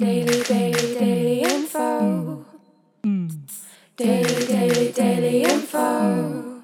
[0.00, 2.46] Daily, daily, daily info.
[3.96, 6.62] Daily, daily, daily info.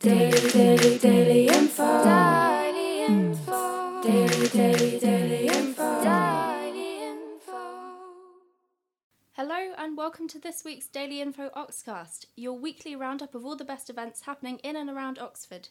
[0.00, 2.04] Daily, daily, daily info.
[2.04, 4.02] Daily info.
[4.02, 6.04] Daily, daily, daily info.
[6.04, 7.58] Daily info.
[9.32, 13.64] Hello and welcome to this week's Daily Info Oxcast, your weekly roundup of all the
[13.64, 15.68] best events happening in and around Oxford.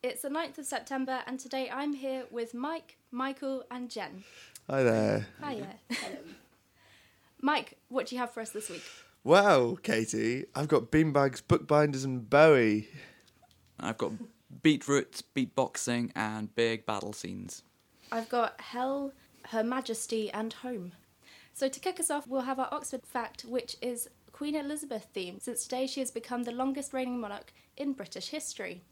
[0.00, 4.22] It's the 9th of September and today I'm here with Mike, Michael, and Jen.
[4.70, 5.26] Hi there.
[5.44, 5.66] Hiya.
[7.40, 8.84] Mike, what do you have for us this week?
[9.24, 12.88] Wow, Katie, I've got beanbags, bookbinders, and Bowie.
[13.80, 14.12] I've got
[14.62, 17.64] beetroot, beatboxing, and big battle scenes.
[18.12, 19.12] I've got Hell,
[19.48, 20.92] Her Majesty, and Home.
[21.52, 25.42] So to kick us off, we'll have our Oxford fact, which is Queen Elizabeth themed,
[25.42, 28.82] since today she has become the longest reigning monarch in British history.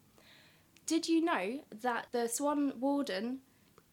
[0.85, 3.39] Did you know that the Swan Warden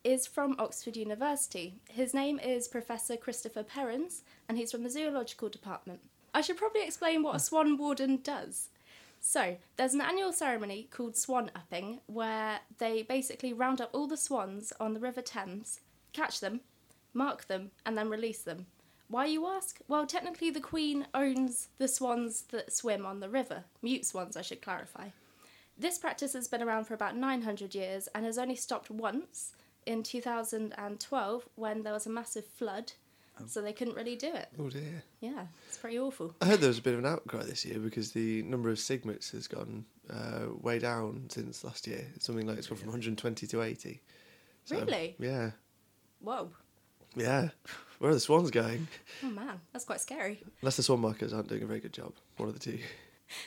[0.09, 1.75] is from Oxford University?
[1.91, 6.01] His name is Professor Christopher Perrins, and he's from the Zoological Department.
[6.33, 8.71] I should probably explain what a Swan Warden does.
[9.21, 14.17] So, there's an annual ceremony called Swan Upping where they basically round up all the
[14.17, 15.81] swans on the River Thames,
[16.15, 16.61] catch them,
[17.13, 18.65] mark them, and then release them.
[19.09, 19.79] Why, you ask?
[19.89, 23.65] Well, technically, the Queen owns the swans that swim on the river.
[23.83, 25.09] Mute swans, I should clarify.
[25.77, 29.53] This practice has been around for about 900 years and has only stopped once
[29.87, 32.93] in 2012 when there was a massive flood,
[33.47, 34.49] so they couldn't really do it.
[34.59, 35.03] Oh dear.
[35.21, 36.35] Yeah, it's pretty awful.
[36.41, 38.79] I heard there was a bit of an outcry this year because the number of
[38.79, 42.05] cygnets has gone uh, way down since last year.
[42.17, 44.01] It's something like it's gone from 120 to 80.
[44.65, 45.17] So, Really?
[45.19, 45.53] Yeah.
[46.21, 46.51] Whoa.
[47.17, 47.51] Yeah.
[47.99, 48.89] Where are the swans going?
[49.25, 50.43] Oh man, that's quite scary.
[50.63, 52.13] Unless the swan markers aren't doing a very good job.
[52.37, 52.79] One of the two.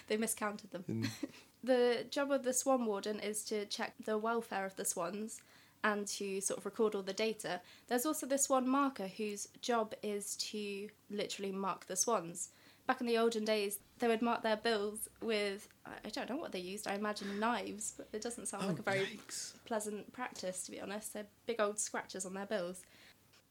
[0.07, 0.83] They miscounted them.
[0.89, 1.09] Mm.
[1.63, 5.41] The job of the swan warden is to check the welfare of the swans
[5.83, 7.61] and to sort of record all the data.
[7.87, 12.49] There's also the swan marker whose job is to literally mark the swans.
[12.88, 16.51] Back in the olden days, they would mark their bills with, I don't know what
[16.51, 19.53] they used, I imagine knives, but it doesn't sound like a oh, very yikes.
[19.66, 21.13] pleasant practice, to be honest.
[21.13, 22.81] They're big old scratches on their bills.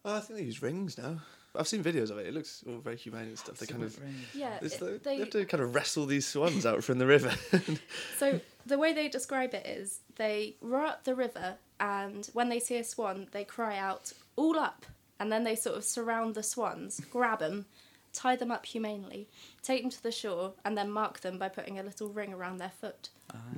[0.04, 1.20] Oh, I think they use rings now.
[1.56, 2.26] I've seen videos of it.
[2.26, 3.58] It looks all very humane and stuff.
[3.58, 3.98] They kind of.
[4.34, 7.06] Yeah, it- the, they, they have to kind of wrestle these swans out from the
[7.06, 7.34] river.
[8.18, 12.60] So the way they describe it is they row up the river, and when they
[12.60, 14.86] see a swan, they cry out "all up,"
[15.18, 17.66] and then they sort of surround the swans, grab them,
[18.12, 19.28] tie them up humanely,
[19.62, 22.58] take them to the shore, and then mark them by putting a little ring around
[22.58, 23.08] their foot.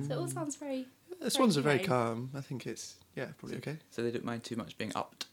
[0.07, 0.27] So it all ah.
[0.27, 0.87] sounds very.
[1.19, 2.29] the swans are very calm.
[2.35, 3.77] I think it's yeah, probably okay.
[3.91, 5.27] So they don't mind too much being upped.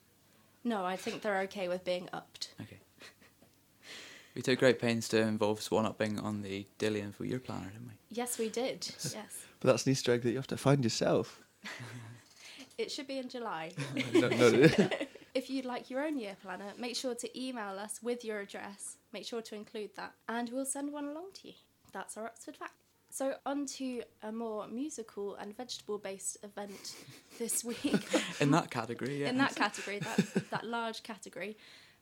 [0.65, 2.55] No, I think they're okay with being upped.
[2.61, 2.79] Okay.
[4.35, 7.89] we took great pains to involve swan upping on the daily info year planner, didn't
[7.89, 7.95] we?
[8.11, 8.87] Yes, we did.
[9.03, 11.41] Yes, But that's an Easter egg that you have to find yourself.
[12.79, 13.73] it should be in July.
[14.15, 14.69] no, no,
[15.33, 18.97] If you'd like your own year planner, make sure to email us with your address.
[19.13, 21.55] Make sure to include that, and we'll send one along to you.
[21.93, 22.73] That's our Oxford fact.
[23.13, 26.95] So, on to a more musical and vegetable based event
[27.41, 28.07] this week.
[28.41, 29.29] In that category, yeah.
[29.29, 31.57] In that category, that, that large category.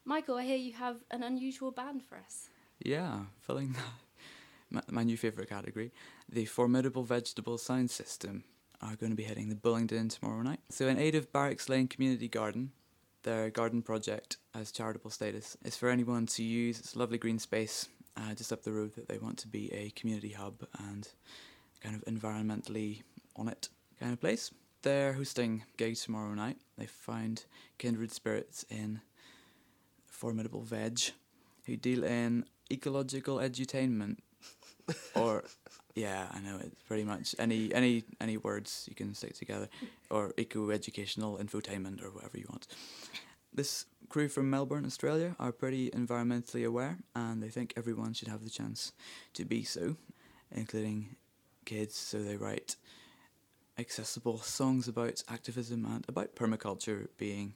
[0.04, 2.50] Michael, I hear you have an unusual band for us.
[2.84, 3.82] Yeah, filling that.
[4.70, 5.92] My, my new favourite category.
[6.28, 8.44] The Formidable Vegetable Sound System
[8.82, 10.60] are going to be hitting the Bullingdon tomorrow night.
[10.68, 12.72] So, in aid of Barracks Lane Community Garden,
[13.22, 16.78] their garden project as charitable status is for anyone to use.
[16.78, 19.72] It's a lovely green space uh, just up the road that they want to be
[19.72, 21.08] a community hub and
[21.80, 23.02] kind of environmentally
[23.36, 23.68] on it
[24.00, 24.50] kind of place.
[24.82, 26.58] They're hosting a gig tomorrow night.
[26.76, 27.44] They find
[27.78, 29.00] kindred spirits in
[30.06, 31.00] Formidable Veg
[31.66, 34.16] who deal in ecological edutainment
[35.14, 35.44] or
[35.94, 39.68] yeah i know it's pretty much any any any words you can stick together
[40.10, 42.66] or eco-educational infotainment or whatever you want
[43.58, 48.42] this crew from melbourne australia are pretty environmentally aware and they think everyone should have
[48.42, 48.92] the chance
[49.34, 49.96] to be so
[50.50, 51.16] including
[51.64, 52.76] kids so they write
[53.78, 57.54] accessible songs about activism and about permaculture being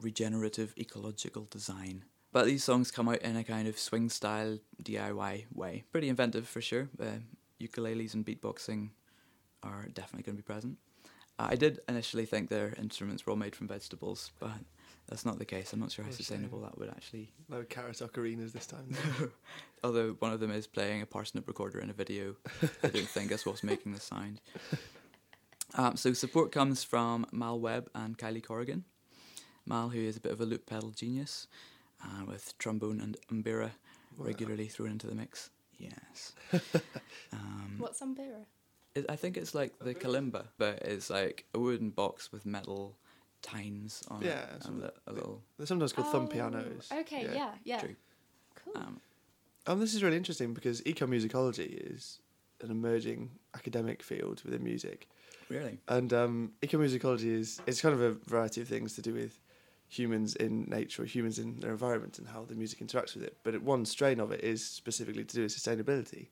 [0.00, 2.04] regenerative ecological design.
[2.32, 5.84] But these songs come out in a kind of swing style DIY way.
[5.92, 6.88] Pretty inventive for sure.
[7.00, 7.20] Uh,
[7.60, 8.90] ukuleles and beatboxing
[9.62, 10.78] are definitely going to be present.
[11.38, 14.52] I did initially think their instruments were all made from vegetables, but
[15.08, 15.72] that's not the case.
[15.72, 17.30] I'm not sure how sustainable that would actually.
[17.48, 18.96] no carrot ocarinas this time.
[19.84, 22.36] Although one of them is playing a parsnip recorder in a video,
[22.82, 24.40] I don't think that's what's making the sound.
[25.76, 28.84] Um, so support comes from Mal Webb and Kylie Morrigan.
[29.66, 31.48] Mal, who is a bit of a loop pedal genius,
[32.00, 33.72] uh, with trombone and umbira
[34.16, 35.50] regularly thrown into the mix.
[35.76, 36.32] Yes.
[37.32, 38.44] um, What's Umbira?
[38.94, 42.96] it, I think it's like the kalimba, but it's like a wooden box with metal
[43.44, 45.42] tines on Yeah, it, and a, a little.
[45.56, 46.90] They're sometimes called thumb Oh, pianos.
[46.92, 47.80] Okay, yeah, yeah.
[47.80, 47.96] True.
[48.64, 48.76] Cool.
[48.76, 49.00] Um,
[49.66, 52.18] Um, this is really interesting because ecomusicology is
[52.60, 55.08] an emerging academic field within music.
[55.48, 55.78] really.
[55.88, 59.38] And um, ecomusicology is it's kind of a variety of things to do with
[59.88, 63.36] humans in nature or humans in their environment and how the music interacts with it.
[63.44, 66.28] But one strain of it is specifically to do with sustainability.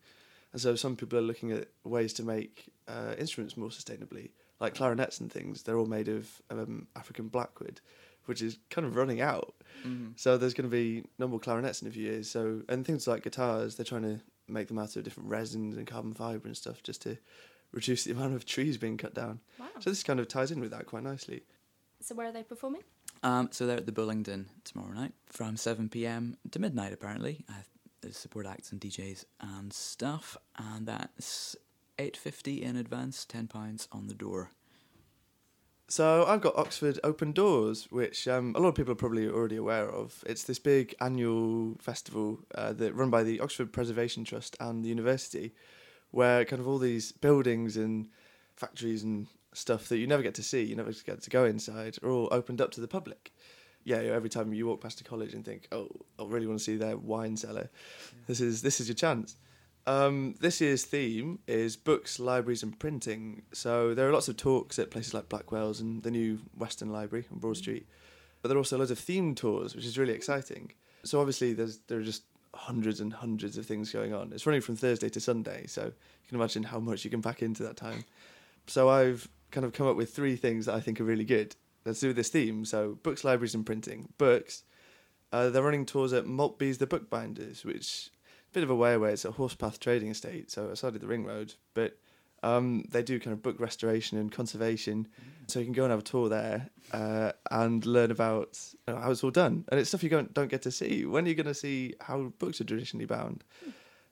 [0.53, 4.31] And so some people are looking at ways to make uh, instruments more sustainably,
[4.63, 5.63] like clarinets and things.
[5.65, 7.81] They're all made of um, African blackwood,
[8.27, 9.55] which is kind of running out.
[9.85, 10.13] Mhm.
[10.19, 12.31] So there's going to be no more clarinets in a few years.
[12.31, 15.87] So and things like guitars, they're trying to make them out of different resins and
[15.87, 17.19] carbon fibre and stuff just to
[17.73, 19.41] reduce the amount of trees being cut down.
[19.59, 19.67] Wow.
[19.81, 21.43] So this kind of ties in with that quite nicely.
[22.01, 22.83] So where are they performing?
[23.25, 27.45] Um, so they're at the Bullingdon tomorrow night from 7 pm to midnight, apparently.
[27.49, 27.63] Uh,
[28.01, 31.55] there's support acts and DJs and stuff, and that's
[32.03, 34.51] 8.50 in advance, £10 on the door.
[35.89, 39.57] So I've got Oxford Open Doors, which um, a lot of people are probably already
[39.57, 40.25] aware of.
[40.27, 44.89] It's this big annual festival uh, that run by the Oxford Preservation Trust and the
[44.89, 45.55] university,
[46.11, 48.09] where kind of all these buildings and
[48.57, 51.99] factories and stuff that you never get to see, you never get to go inside,
[52.03, 53.33] are all opened up to the public.
[53.85, 55.89] Yeah, every time you walk past a college and think, "Oh,
[56.19, 57.69] I really want to see their wine cellar,"
[58.27, 59.37] this is this is your chance.
[59.87, 63.43] Um, this year's theme is books, libraries, and printing.
[63.53, 67.27] So there are lots of talks at places like Blackwell's and the new Weston Library
[67.33, 67.87] on Broad Street,
[68.41, 70.73] but there are also loads of themed tours, which is really exciting.
[71.05, 72.25] So obviously, there's there are just
[72.55, 74.33] hundreds and hundreds of things going on.
[74.33, 77.43] It's running from Thursday to Sunday, so you can imagine how much you can pack
[77.43, 78.05] into that time.
[78.69, 81.57] So I've kind of come up with three things that I think are really good.
[81.85, 82.65] Let's do this theme.
[82.65, 84.13] So books, libraries, and printing.
[84.17, 84.63] Books.
[85.33, 88.11] Uh, they're running tours at Maltby's The Bookbinders, which
[88.53, 89.13] bit of a way away.
[89.13, 91.55] It's a Horspath trading estate, so outside of the ring road.
[91.75, 91.99] But
[92.43, 95.09] um, they do kind of book restoration and conservation,
[95.47, 99.01] so you can go and have a tour there uh, and learn about you know,
[99.01, 99.65] how it's all done.
[99.69, 101.05] And it's stuff you don't don't get to see.
[101.05, 103.45] When are you going to see how books are traditionally bound?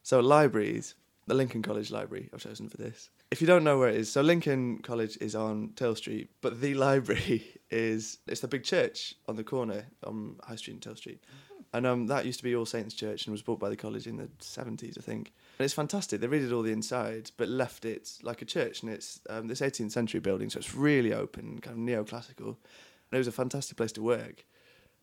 [0.02, 0.94] So libraries,
[1.26, 3.10] the Lincoln College Library, I've chosen for this.
[3.30, 6.60] If you don't know where it is, so Lincoln College is on Turl Street, but
[6.60, 10.96] the library is it's the big church on the corner on High Street and Turl
[10.96, 11.22] Street.
[11.72, 14.06] And um, that used to be All Saints Church and was bought by the college
[14.06, 15.32] in the 70s, I think.
[15.58, 16.20] And it's fantastic.
[16.20, 18.82] They redid all the inside, but left it like a church.
[18.82, 22.46] And it's um, this 18th century building, so it's really open, kind of neoclassical.
[22.48, 24.44] And it was a fantastic place to work.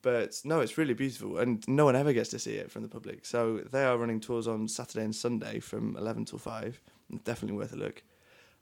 [0.02, 2.90] But no, it's really beautiful, and no one ever gets to see it from the
[2.90, 3.26] public.
[3.26, 6.82] So they are running tours on Saturday and Sunday from 11 till 5.
[7.24, 8.04] Definitely worth a look.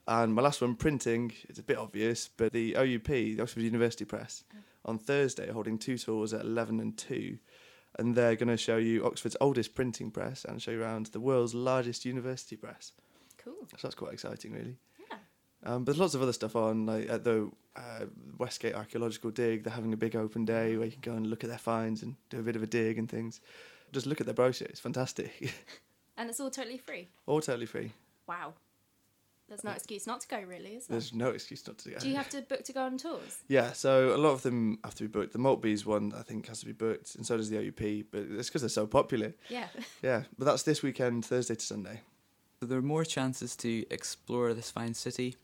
[0.08, 4.04] And my last one, printing, it's a bit obvious, but the OUP, the Oxford University
[4.04, 4.44] Press,
[4.84, 7.38] on Thursday holding two tours at 11 and 2
[7.98, 11.20] and they're going to show you Oxford's oldest printing press and show you around the
[11.20, 12.92] world's largest university press.
[13.38, 13.54] Cool.
[13.70, 14.76] So that's quite exciting, really.
[15.10, 15.18] Yeah.
[15.64, 18.06] Um, but there's lots of other stuff on, like at the uh,
[18.38, 19.64] Westgate Archaeological Dig.
[19.64, 22.02] They're having a big open day where you can go and look at their finds
[22.02, 23.40] and do a bit of a dig and things.
[23.92, 25.54] Just look at their brochure; it's fantastic.
[26.18, 27.08] And it's all totally free.
[27.26, 27.92] All totally free.
[28.26, 28.54] Wow.
[29.48, 30.96] There's no excuse not to go, really, is there?
[30.96, 31.98] There's no excuse not to go.
[31.98, 33.38] Do you have to book to go on tours?
[33.48, 35.32] Yeah, so a lot of them have to be booked.
[35.32, 38.06] The Maltby's one, I think, has to be booked, and so does the OUP.
[38.10, 39.34] But it's because they're so popular.
[39.48, 39.68] Yeah.
[40.02, 42.00] Yeah, but that's this weekend, Thursday to Sunday.
[42.60, 45.36] So there are more chances to explore this fine city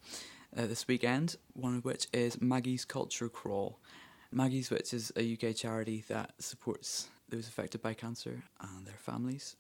[0.57, 3.79] uh, this weekend, one of which is Maggie's Culture Crawl.
[4.33, 9.57] Maggie's, which is a UK charity that supports those affected by cancer and their families.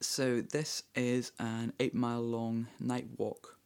[0.00, 3.58] So this is an eight mile long night walk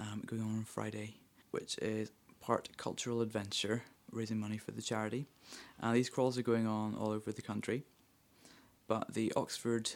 [0.00, 1.14] um, going on on Friday,
[1.50, 5.26] which is part cultural adventure, raising money for the charity.
[5.82, 7.84] Uh, these crawls are going on all over the country,
[8.88, 9.92] but the Oxford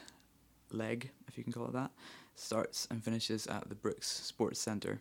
[0.71, 1.91] leg, if you can call it that,
[2.37, 5.01] starts and finishes at the Brookes Sports Centre.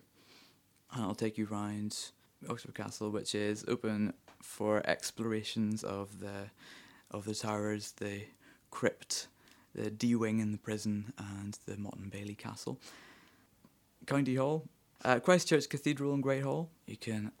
[0.92, 2.10] And I'll take you round
[2.48, 6.50] Oxford Castle, which is open for explorations of the
[7.10, 8.22] of the towers, the
[8.70, 9.28] crypt,
[9.74, 12.80] the D wing in the prison, and the Motte and Bailey Castle.
[14.06, 14.68] County Hall,
[15.04, 16.70] uh, Christchurch Cathedral and Great Hall.
[16.86, 17.32] You can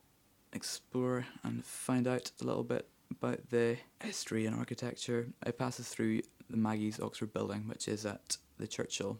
[0.52, 5.28] explore and find out a little bit about the history and architecture.
[5.44, 9.18] It passes through the Maggie's Oxford building, which is at the Churchill.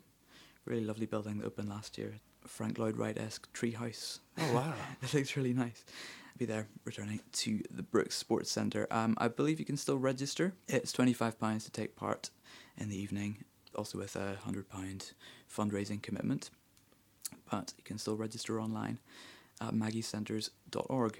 [0.64, 2.20] Really lovely building that opened last year.
[2.46, 4.20] Frank Lloyd Wright esque tree house.
[4.38, 4.74] Oh wow!
[5.02, 5.84] it looks really nice.
[6.36, 8.86] Be there returning to the Brookes Sports Centre.
[8.90, 10.52] Um, I believe you can still register.
[10.68, 12.30] It's £25 to take part
[12.76, 15.12] in the evening, also with a £100
[15.48, 16.50] fundraising commitment.
[17.50, 18.98] But you can still register online
[19.60, 21.18] at maggiecentres.org.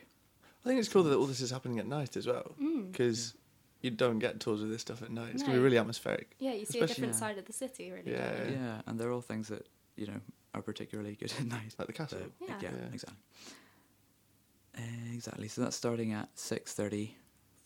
[0.64, 2.90] I think it's cool that all this is happening at night as well, Mm.
[2.90, 3.34] because
[3.82, 5.34] you don't get tours of this stuff at night.
[5.34, 6.34] It's gonna be really atmospheric.
[6.38, 7.18] Yeah, you see a different Yeah.
[7.18, 8.10] side of the city, really.
[8.12, 8.36] Yeah.
[8.38, 8.54] don't you?
[8.56, 10.20] Yeah, and they're all things that, you know,
[10.54, 11.74] are particularly good at night.
[11.78, 12.18] Like the castle.
[12.20, 12.58] So, Yeah.
[12.62, 12.86] yeah, Yeah.
[12.94, 13.18] exactly.
[14.76, 15.48] Uh, exactly.
[15.48, 17.16] So that's starting at six thirty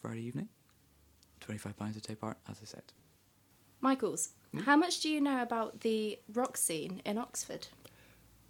[0.02, 0.48] Friday evening.
[1.40, 2.82] Twenty five pounds to take part, as I said.
[3.80, 4.30] Michaels,
[4.64, 7.68] how much do you know about the rock scene in Oxford?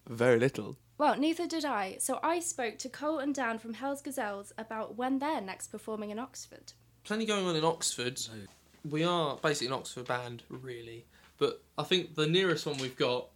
[0.08, 0.76] Very little.
[0.96, 1.96] Well, neither did I.
[2.00, 6.10] So I spoke to Cole and Dan from Hell's Gazelles about when they're next performing
[6.10, 6.72] in Oxford.
[7.04, 8.20] plenty going on in Oxford.
[8.88, 11.06] We are basically an Oxford band, really.
[11.38, 13.28] But I think the nearest one we've got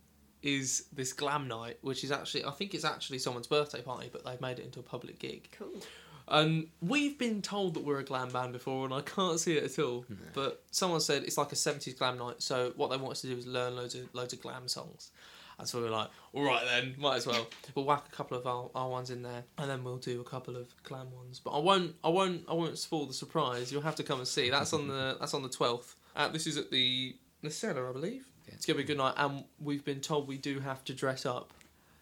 [0.43, 4.25] is this glam night, which is actually I think it's actually someone's birthday party, but
[4.25, 5.49] they've made it into a public gig.
[5.57, 5.83] Cool.
[6.29, 9.65] And we've been told that we're a glam band before, and I can't see it
[9.65, 10.05] at all.
[10.35, 12.43] But someone said it's like a seventies glam night.
[12.43, 15.11] So what they want us to do is learn loads of loads of glam songs.
[15.63, 17.47] And so we were like, all right then, might as well.
[17.75, 20.25] We'll whack a couple of our, our ones in there, and then we'll do a
[20.25, 21.39] couple of glam ones.
[21.39, 23.71] But I won't, I won't, I won't spoil the surprise.
[23.71, 24.51] You'll have to come and see.
[24.51, 25.95] That's on the that's on the twelfth.
[26.17, 28.27] Uh, this is at the the cellar, I believe.
[28.49, 28.55] Yeah.
[28.55, 31.25] It's gonna be a good night, and we've been told we do have to dress
[31.25, 31.53] up.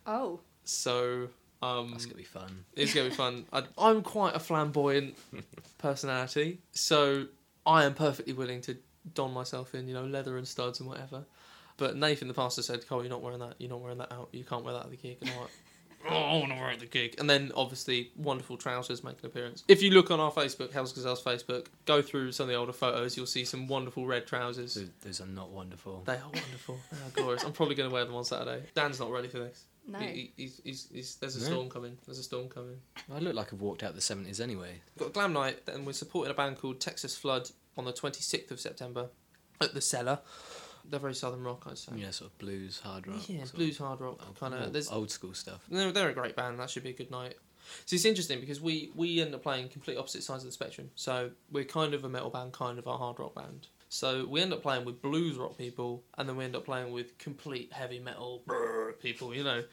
[0.06, 0.40] Oh.
[0.64, 1.28] So
[1.62, 2.64] um, That's gonna be fun.
[2.74, 3.44] it's gonna be fun.
[3.52, 5.16] I, I'm quite a flamboyant
[5.78, 7.26] personality, so
[7.66, 8.76] I am perfectly willing to
[9.14, 11.24] don myself in, you know, leather and studs and whatever.
[11.80, 13.54] But Nathan, the pastor, said, "Cole, you're not wearing that.
[13.58, 14.28] You're not wearing that out.
[14.32, 15.50] You can't wear that at the gig." And I'm like,
[16.10, 19.18] "Oh, I want to wear it at the gig." And then obviously, wonderful trousers make
[19.20, 19.64] an appearance.
[19.66, 22.72] If you look on our Facebook, Hell's Gazelles Facebook, go through some of the older
[22.74, 24.74] photos, you'll see some wonderful red trousers.
[24.74, 26.02] Those, those are not wonderful.
[26.04, 26.78] They are wonderful.
[26.92, 27.42] They are glorious.
[27.44, 28.62] I'm probably going to wear them on Saturday.
[28.74, 29.64] Dan's not ready for this.
[29.88, 29.98] No.
[30.00, 31.46] He, he, he's, he's, he's, there's a No?
[31.46, 31.96] storm coming.
[32.06, 32.76] There's a storm coming.
[33.12, 34.82] I look like I've walked out the seventies anyway.
[34.94, 37.92] We've got a glam night, and we're supporting a band called Texas Flood on the
[37.92, 39.08] 26th of September
[39.60, 40.20] at the Cellar.
[40.88, 41.92] They're very southern rock, I'd say.
[41.96, 43.28] Yeah, sort of blues, hard rock.
[43.28, 44.72] Yeah, sort blues, hard rock, kind of.
[44.72, 45.64] There's old school stuff.
[45.70, 46.58] they're, they're a great band.
[46.58, 47.34] That should be a good night.
[47.84, 50.90] So it's interesting because we we end up playing complete opposite sides of the spectrum.
[50.94, 53.68] So we're kind of a metal band, kind of a hard rock band.
[53.88, 56.92] So we end up playing with blues rock people, and then we end up playing
[56.92, 59.34] with complete heavy metal brrr people.
[59.34, 59.64] You know.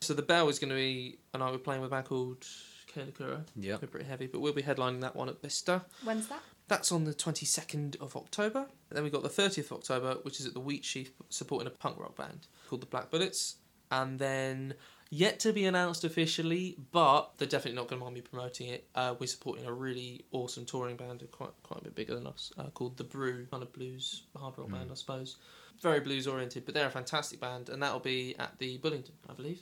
[0.00, 2.46] So the bell is going to be, and I we're playing with a band called
[2.94, 3.44] Kalikura.
[3.56, 3.82] Yep.
[3.82, 5.82] We're pretty heavy, but we'll be headlining that one at Vista.
[6.04, 6.42] When's that?
[6.68, 8.60] That's on the 22nd of October.
[8.60, 11.66] And Then we've got the 30th of October, which is at the Wheat Sheaf supporting
[11.68, 13.56] a punk rock band called the Black Bullets.
[13.90, 14.74] And then,
[15.10, 18.88] yet to be announced officially, but they're definitely not going to mind me promoting it.
[18.96, 22.52] Uh, we're supporting a really awesome touring band, quite quite a bit bigger than us,
[22.58, 25.36] uh, called The Brew, kind of blues, hard rock band, I suppose.
[25.80, 29.34] Very blues oriented, but they're a fantastic band, and that'll be at the Bullingdon, I
[29.34, 29.60] believe.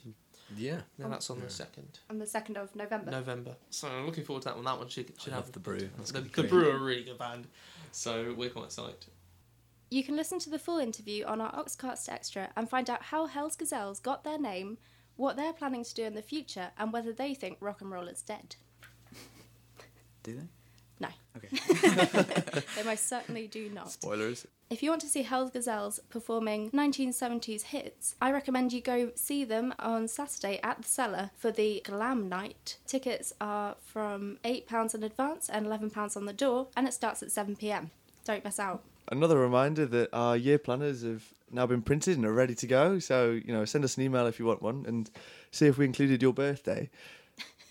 [0.55, 0.81] Yeah.
[0.97, 1.99] And um, that's on the 2nd.
[2.09, 3.11] On the 2nd of November.
[3.11, 3.55] November.
[3.69, 4.65] So I'm looking forward to that one.
[4.65, 5.89] That one should, should I have love the brew.
[5.97, 6.43] That's the, the.
[6.43, 7.47] Brew are a really good band,
[7.91, 9.07] so we're quite psyched.
[9.89, 13.27] You can listen to the full interview on our Oxcast Extra and find out how
[13.27, 14.77] Hell's Gazelles got their name,
[15.15, 18.07] what they're planning to do in the future, and whether they think rock and roll
[18.07, 18.55] is dead.
[20.23, 20.47] Do they?
[20.99, 21.09] No.
[21.37, 22.61] Okay.
[22.75, 23.91] They most certainly do not.
[23.91, 24.47] Spoilers.
[24.67, 29.43] If you want to see Hell's Gazelles performing 1970s hits, I recommend you go see
[29.43, 32.77] them on Saturday at the Cellar for the Glam Night.
[32.87, 37.29] Tickets are from £8 in advance and £11 on the door, and it starts at
[37.29, 37.91] 7pm.
[38.25, 38.81] Don't miss out.
[39.11, 42.97] Another reminder that our year planners have now been printed and are ready to go.
[42.97, 45.11] So, you know, send us an email if you want one and
[45.51, 46.89] see if we included your birthday.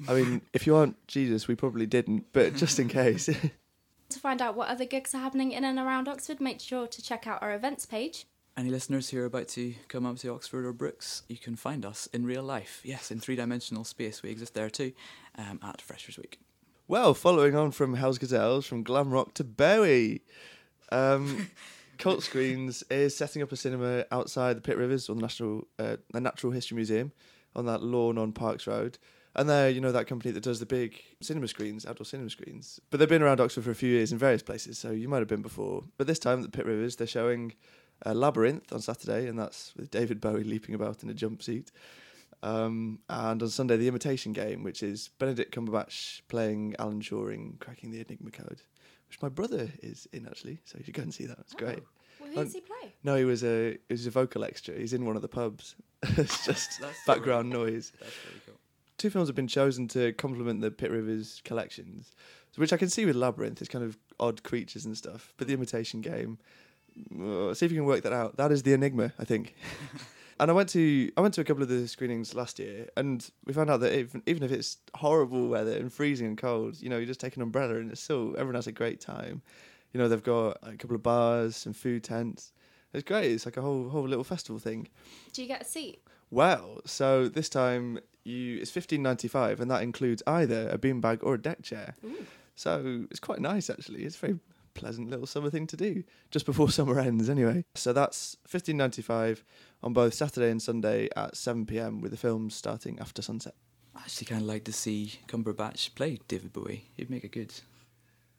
[0.08, 3.28] I mean, if you aren't Jesus, we probably didn't, but just in case.
[4.10, 7.02] To find out what other gigs are happening in and around Oxford, make sure to
[7.02, 8.26] check out our events page.
[8.56, 11.84] Any listeners who are about to come up to Oxford or Brookes, you can find
[11.84, 12.80] us in real life.
[12.84, 14.22] Yes, in three dimensional space.
[14.22, 14.92] We exist there too
[15.36, 16.38] um, at Freshers Week.
[16.86, 20.22] well, following on from Hell's Gazelles, from glam rock to Bowie.
[20.92, 21.48] Um,
[21.98, 25.96] Cult Screens is setting up a cinema outside the Pitt Rivers or the National uh,
[26.12, 27.10] the Natural History Museum
[27.56, 28.98] on that lawn on Parks Road.
[29.36, 32.80] And they're, you know, that company that does the big cinema screens, outdoor cinema screens.
[32.90, 35.18] But they've been around Oxford for a few years in various places, so you might
[35.18, 35.82] have been before.
[35.98, 37.54] But this time at the Pitt Rivers, they're showing
[38.06, 41.68] uh, Labyrinth on Saturday, and that's with David Bowie leaping about in a jumpsuit.
[42.44, 47.90] Um, and on Sunday, The Imitation Game, which is Benedict Cumberbatch playing Alan Turing, cracking
[47.90, 48.60] the Enigma code,
[49.08, 50.60] which my brother is in actually.
[50.64, 51.38] So you should go and see that.
[51.40, 51.82] It's great.
[52.20, 52.92] Well, who does he play?
[53.02, 54.74] No, he was a he was a vocal extra.
[54.74, 55.74] He's in one of the pubs.
[56.02, 57.92] it's just background noise.
[57.98, 58.53] That's really cool.
[58.96, 62.12] Two films have been chosen to complement the Pitt Rivers collections,
[62.56, 63.60] which I can see with Labyrinth.
[63.60, 65.32] It's kind of odd creatures and stuff.
[65.36, 66.38] But the Imitation Game,
[67.20, 68.36] uh, see if you can work that out.
[68.36, 69.54] That is the Enigma, I think.
[70.40, 73.28] and I went to I went to a couple of the screenings last year, and
[73.44, 76.88] we found out that even even if it's horrible weather and freezing and cold, you
[76.88, 79.42] know, you just take an umbrella and it's still everyone has a great time.
[79.92, 82.52] You know, they've got a couple of bars, some food tents.
[82.92, 83.32] It's great.
[83.32, 84.88] It's like a whole whole little festival thing.
[85.32, 86.00] Do you get a seat?
[86.30, 91.20] Well, so this time you it's fifteen ninety five, and that includes either a beanbag
[91.22, 91.94] or a deck chair.
[92.56, 94.04] So it's quite nice actually.
[94.04, 94.38] It's a very
[94.74, 97.64] pleasant little summer thing to do just before summer ends, anyway.
[97.74, 99.44] So that's fifteen ninety five
[99.82, 103.54] on both Saturday and Sunday at seven pm, with the films starting after sunset.
[103.94, 106.86] I actually kind of like to see Cumberbatch play David Bowie.
[106.96, 107.52] He'd make a good.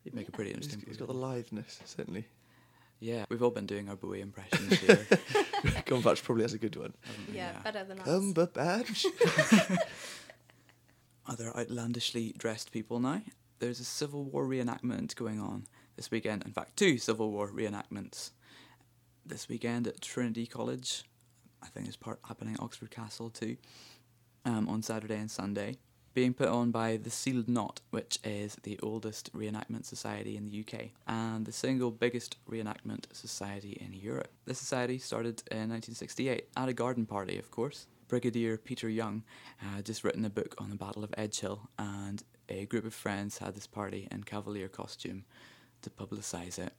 [0.03, 0.83] He'd make a pretty He's, interesting.
[0.87, 2.25] he's got the liveness, certainly.
[2.99, 4.95] Yeah, we've all been doing our Bowie impressions here.
[5.85, 6.93] Cumberbatch probably has a good one.
[7.03, 7.35] haven't?
[7.35, 8.07] Yeah, better than us.
[8.07, 9.05] Cumberbatch.
[11.27, 13.21] Other outlandishly dressed people now.
[13.59, 16.43] There's a Civil War reenactment going on this weekend.
[16.45, 18.31] In fact, two Civil War reenactments
[19.25, 21.03] this weekend at Trinity College.
[21.63, 23.57] I think there's part happening at Oxford Castle too.
[24.45, 25.77] Um, on Saturday and Sunday,
[26.15, 30.61] being put on by the Sealed Knot, which is the oldest reenactment society in the
[30.61, 34.29] UK and the single biggest reenactment society in Europe.
[34.45, 37.87] The society started in 1968 at a garden party, of course.
[38.07, 39.23] Brigadier Peter Young
[39.57, 43.39] had just written a book on the Battle of Edgehill, and a group of friends
[43.39, 45.25] had this party in cavalier costume
[45.81, 46.71] to publicise it.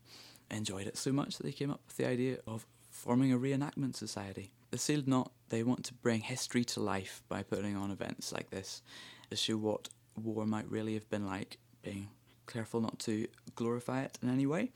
[0.51, 3.97] Enjoyed it so much that they came up with the idea of forming a reenactment
[3.97, 4.53] society.
[4.71, 8.51] The Sealed Knot, they want to bring history to life by putting on events like
[8.51, 8.83] this
[9.31, 12.09] to show what war might really have been like, being
[12.47, 14.71] careful not to glorify it in any way,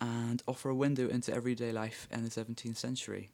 [0.00, 3.30] and offer a window into everyday life in the 17th century.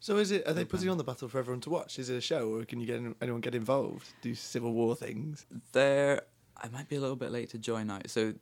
[0.00, 0.46] so is it?
[0.46, 1.98] Are they putting on the battle for everyone to watch?
[1.98, 4.06] Is it a show, or can you get anyone get involved?
[4.22, 5.46] Do Civil War things?
[5.72, 6.22] There,
[6.62, 8.34] I might be a little bit late to join now, so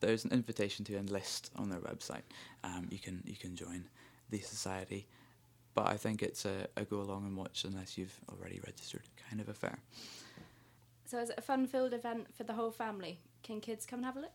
[0.00, 2.22] there's an invitation to enlist on their website.
[2.64, 3.84] Um, you can you can join
[4.30, 5.06] the society,
[5.74, 9.40] but I think it's a, a go along and watch unless you've already registered kind
[9.40, 9.78] of affair.
[11.08, 13.18] So is it a fun-filled event for the whole family?
[13.42, 14.32] Can kids come and have a look?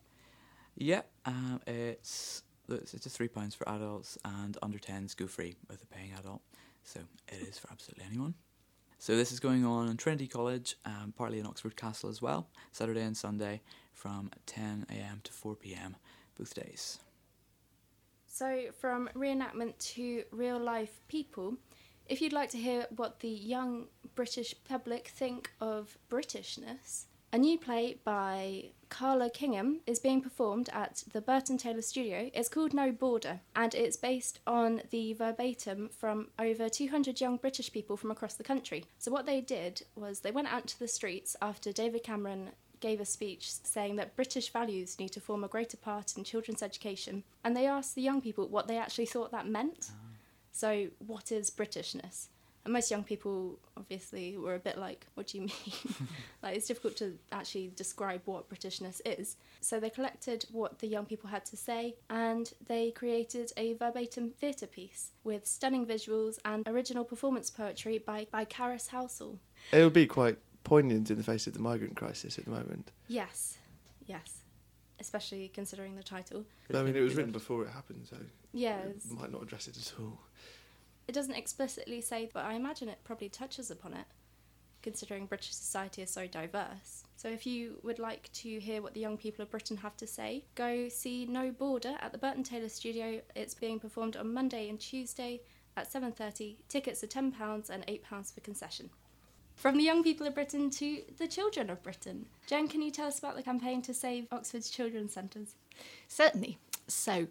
[0.75, 5.84] Yeah, um, it's it's just three pounds for adults and under tens go free with
[5.84, 6.42] a paying adult,
[6.84, 8.34] so it is for absolutely anyone.
[8.98, 12.48] So this is going on in Trinity College, um, partly in Oxford Castle as well,
[12.72, 13.62] Saturday and Sunday
[13.92, 15.22] from 10 a.m.
[15.25, 15.96] to 4 p.m.
[16.39, 16.98] both days.
[18.25, 21.58] So, from reenactment to real life people,
[22.08, 27.58] if you'd like to hear what the young British public think of Britishness, a new
[27.58, 32.30] play by Carla Kingham is being performed at the Burton Taylor Studio.
[32.32, 37.72] It's called No Border, and it's based on the verbatim from over 200 young British
[37.72, 38.86] people from across the country.
[39.00, 43.00] So, what they did was they went out to the streets after David Cameron gave
[43.00, 47.24] a speech saying that British values need to form a greater part in children's education,
[47.44, 49.89] and they asked the young people what they actually thought that meant.
[49.89, 50.03] Ah.
[50.54, 52.28] So, what is Britishness?
[52.63, 55.74] And most young people obviously were a bit like, what do you mean?
[56.44, 59.36] like, it's difficult to actually describe what Britishness is.
[59.62, 64.30] So, they collected what the young people had to say and they created a verbatim
[64.30, 69.39] theatre piece with stunning visuals and original performance poetry by, by Caris Housel.
[69.72, 72.92] It would be quite poignant in the face of the migrant crisis at the moment.
[73.08, 73.58] Yes,
[74.06, 74.42] yes.
[74.99, 76.45] Especially considering the title.
[76.67, 78.17] But, I mean, it was written before it happened, so
[78.53, 80.19] Yeah, it might not address it at all.
[81.08, 84.06] it doesn't explicitly say, but I imagine it probably touches upon it,
[84.82, 87.03] considering British society is so diverse.
[87.17, 90.08] So if you would like to hear what the young people of Britain have to
[90.08, 93.21] say, go see No Border at the Burton Taylor Studio.
[93.36, 95.41] It's being performed on Monday and Tuesday
[95.75, 96.58] at 7:30.
[96.69, 98.89] Tickets are £10 and £8 for concession.
[99.56, 102.26] From the young people of Britain to the children of Britain.
[102.48, 105.56] Jen, can you tell us about the campaign to save Oxford's children's centres?
[106.08, 106.58] Certainly.
[106.88, 107.28] So,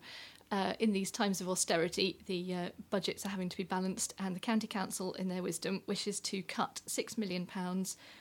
[0.53, 4.37] uh, in these times of austerity, the uh, budgets are having to be balanced, and
[4.37, 7.49] the County Council, in their wisdom, wishes to cut £6 million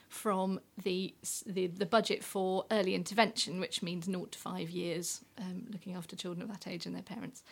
[0.08, 1.14] from the,
[1.46, 6.16] the, the budget for early intervention, which means 0 to 5 years, um, looking after
[6.16, 7.44] children of that age and their parents.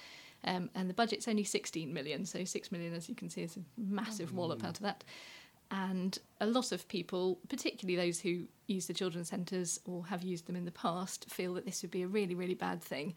[0.46, 3.58] Um, and the budget's only 16 million, so 6 million, as you can see, is
[3.58, 5.04] a massive wallop out of that.
[5.72, 10.48] And a lot of people, particularly those who use the children's centres or have used
[10.48, 13.14] them in the past, feel that this would be a really, really bad thing.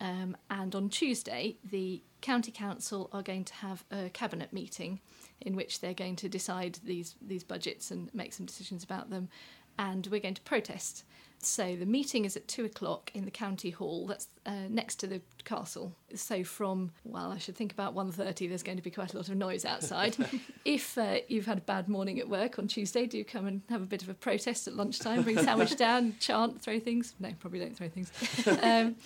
[0.00, 5.00] Um, and on Tuesday, the county council are going to have a cabinet meeting
[5.40, 9.28] in which they're going to decide these these budgets and make some decisions about them.
[9.78, 11.04] And we're going to protest.
[11.44, 14.06] So the meeting is at two o'clock in the county hall.
[14.06, 15.94] That's uh, next to the castle.
[16.14, 19.28] So from well, I should think about 1.30, There's going to be quite a lot
[19.28, 20.16] of noise outside.
[20.64, 23.82] if uh, you've had a bad morning at work on Tuesday, do come and have
[23.82, 25.22] a bit of a protest at lunchtime.
[25.22, 27.14] Bring a sandwich down, chant, throw things.
[27.18, 28.12] No, probably don't throw things.
[28.62, 28.96] Um,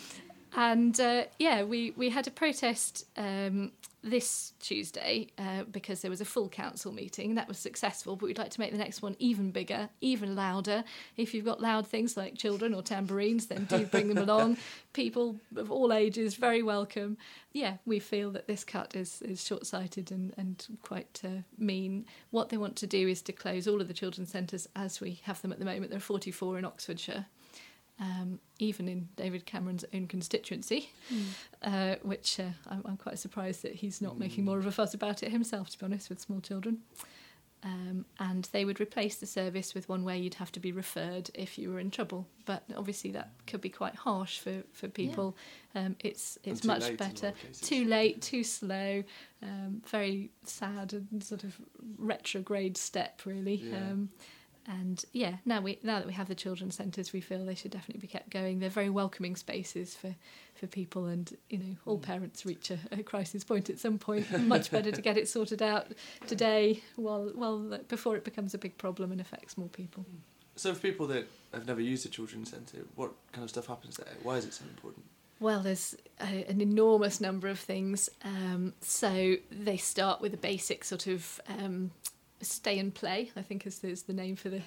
[0.56, 6.22] and uh, yeah, we, we had a protest um, this Tuesday uh, because there was
[6.22, 7.34] a full council meeting.
[7.34, 10.82] That was successful, but we'd like to make the next one even bigger, even louder.
[11.18, 14.56] If you've got loud things like children or tambourines, then do bring them along.
[14.94, 17.18] People of all ages, very welcome.
[17.52, 22.06] Yeah, we feel that this cut is, is short sighted and, and quite uh, mean.
[22.30, 25.20] What they want to do is to close all of the children's centres as we
[25.24, 25.90] have them at the moment.
[25.90, 27.26] There are 44 in Oxfordshire
[28.00, 30.90] um, even in David Cameron's own constituency,
[31.62, 34.94] uh, which uh, I'm, I'm quite surprised that he's not making more of a fuss
[34.94, 36.82] about it himself, to be honest, with small children.
[37.64, 41.30] Um, and they would replace the service with one where you'd have to be referred
[41.34, 42.28] if you were in trouble.
[42.44, 45.36] But obviously, that could be quite harsh for, for people.
[45.74, 47.32] Um, it's it's much late in a lot better.
[47.62, 49.02] Too late, too slow,
[49.42, 51.58] um, very sad and sort of
[51.98, 53.56] retrograde step, really.
[53.56, 53.78] Yeah.
[54.68, 57.70] And yeah, now we now that we have the children's centres, we feel they should
[57.70, 58.58] definitely be kept going.
[58.58, 60.14] They're very welcoming spaces for,
[60.54, 64.26] for people, and you know, all parents reach a, a crisis point at some point.
[64.46, 65.86] Much better to get it sorted out
[66.26, 70.04] today, while well before it becomes a big problem and affects more people.
[70.56, 73.98] So for people that have never used a children's centre, what kind of stuff happens
[73.98, 74.14] there?
[74.22, 75.04] Why is it so important?
[75.38, 78.08] Well, there's a, an enormous number of things.
[78.24, 81.90] Um, so they start with a basic sort of um,
[82.46, 84.62] stay and play, I think is, is the name for the,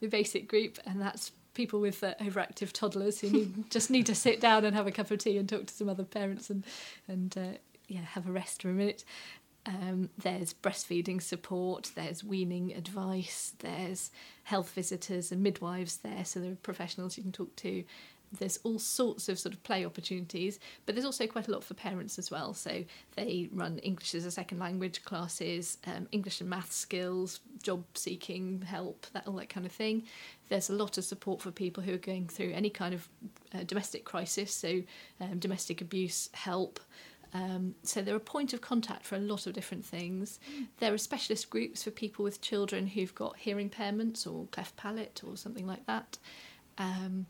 [0.00, 4.14] the basic group, and that's people with uh, overactive toddlers who need, just need to
[4.14, 6.64] sit down and have a cup of tea and talk to some other parents and
[7.08, 9.04] and uh, yeah have a rest for a minute.
[9.66, 14.10] Um, there's breastfeeding support, there's weaning advice, there's
[14.44, 17.84] health visitors and midwives there, so there are professionals you can talk to.
[18.38, 21.74] There's all sorts of sort of play opportunities, but there's also quite a lot for
[21.74, 22.54] parents as well.
[22.54, 22.84] So
[23.16, 28.62] they run English as a second language classes, um, English and math skills, job seeking
[28.62, 30.04] help, that all that kind of thing.
[30.48, 33.08] There's a lot of support for people who are going through any kind of
[33.52, 34.82] uh, domestic crisis, so
[35.20, 36.78] um, domestic abuse help.
[37.32, 40.40] Um, so they're a point of contact for a lot of different things.
[40.78, 45.22] There are specialist groups for people with children who've got hearing impairments or cleft palate
[45.26, 46.18] or something like that.
[46.78, 47.26] Um,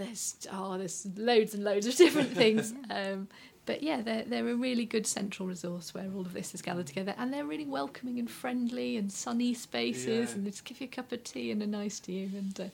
[0.00, 2.72] there's oh, there's loads and loads of different things.
[2.90, 3.28] Um,
[3.66, 6.86] but yeah, they're they're a really good central resource where all of this is gathered
[6.86, 10.34] together, and they're really welcoming and friendly and sunny spaces, Yeah.
[10.34, 12.58] and they just give you a cup of tea and are nice to you, and
[12.60, 12.64] uh,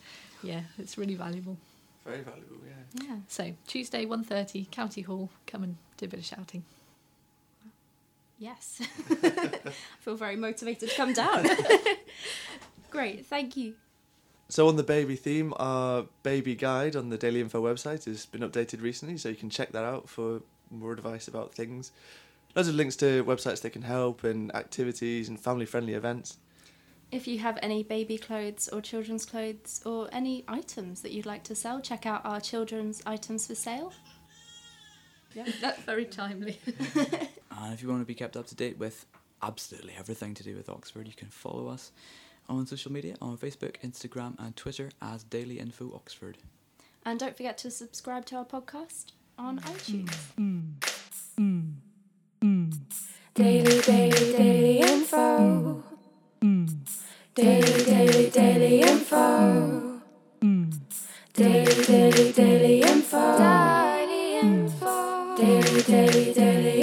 [0.43, 1.57] yeah, it's really valuable.
[2.05, 3.07] Very valuable, yeah.
[3.09, 3.17] Yeah.
[3.27, 5.29] So Tuesday, 1.30, County Hall.
[5.49, 6.63] Come and do a bit of shouting.
[8.39, 8.81] Yes.
[9.11, 11.47] I feel very motivated to come down.
[12.91, 13.75] Great, thank you.
[14.49, 18.43] So on the baby theme, our baby guide on the Daily Info website has been
[18.43, 21.91] updated recently, so you can check that out for more advice about things.
[22.55, 26.39] Loads of links to websites that can help and activities and family-friendly events.
[27.11, 31.43] If you have any baby clothes or children's clothes or any items that you'd like
[31.45, 33.93] to sell, check out our children's items for sale.
[35.35, 36.59] Yeah, that's very timely.
[36.67, 36.77] And
[37.51, 39.07] uh, if you want to be kept up to date with
[39.43, 41.93] absolutely everything to do with Oxford, you can follow us
[42.49, 46.39] on social media on Facebook, Instagram, and Twitter as Daily Info Oxford.
[47.05, 49.75] And don't forget to subscribe to our podcast on mm.
[49.75, 50.79] iTunes.
[51.39, 52.63] Mm.
[53.35, 55.83] Daily, daily, daily info.
[56.41, 56.75] Mm.
[57.35, 60.01] Daily, daily, daily info.
[61.35, 63.39] Daily, daily, daily info.
[63.39, 65.37] Daily info.
[65.37, 66.81] Daily, daily, daily